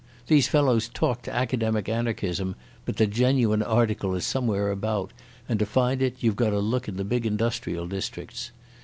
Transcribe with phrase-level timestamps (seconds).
[0.25, 2.55] These fellows talked academic anarchism,
[2.85, 5.11] but the genuine article is somewhere about
[5.47, 8.49] and to find it you've got to look in the big industrial districts.